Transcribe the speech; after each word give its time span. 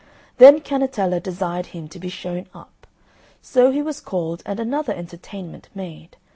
Then 0.39 0.61
Cannetella 0.61 1.21
desired 1.21 1.67
him 1.77 1.87
to 1.89 1.99
be 1.99 2.09
shown 2.09 2.47
up; 2.55 2.87
so 3.39 3.69
he 3.69 3.83
was 3.83 3.99
called, 4.01 4.41
and 4.47 4.59
another 4.59 4.93
entertainment 4.93 5.69
made. 5.75 6.17